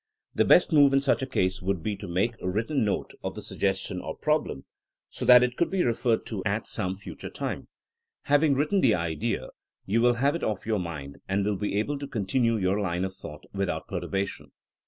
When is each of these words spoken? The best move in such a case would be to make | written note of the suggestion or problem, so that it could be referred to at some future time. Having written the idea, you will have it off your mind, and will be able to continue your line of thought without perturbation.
The 0.33 0.45
best 0.45 0.73
move 0.73 0.93
in 0.93 1.01
such 1.01 1.21
a 1.21 1.27
case 1.27 1.61
would 1.61 1.83
be 1.83 1.95
to 1.97 2.07
make 2.07 2.33
| 2.37 2.41
written 2.41 2.83
note 2.83 3.11
of 3.23 3.35
the 3.35 3.41
suggestion 3.43 4.01
or 4.01 4.17
problem, 4.17 4.65
so 5.11 5.25
that 5.25 5.43
it 5.43 5.55
could 5.55 5.69
be 5.69 5.83
referred 5.83 6.25
to 6.25 6.43
at 6.43 6.65
some 6.65 6.97
future 6.97 7.29
time. 7.29 7.67
Having 8.23 8.55
written 8.55 8.81
the 8.81 8.95
idea, 8.95 9.49
you 9.85 10.01
will 10.01 10.15
have 10.15 10.33
it 10.33 10.43
off 10.43 10.65
your 10.65 10.79
mind, 10.79 11.19
and 11.29 11.45
will 11.45 11.55
be 11.55 11.77
able 11.77 11.99
to 11.99 12.07
continue 12.07 12.57
your 12.57 12.79
line 12.79 13.05
of 13.05 13.13
thought 13.13 13.43
without 13.53 13.87
perturbation. 13.87 14.49